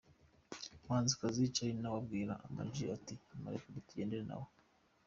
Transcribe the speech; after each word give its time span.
Umuhanzikazi 0.79 1.51
Charly 1.55 1.79
nawe 1.81 1.97
abwira 2.01 2.33
Am 2.45 2.57
G 2.73 2.75
ati: 2.97 3.15
"Murekure 3.41 3.79
tugende 3.87 4.15
yewe. 4.29 4.49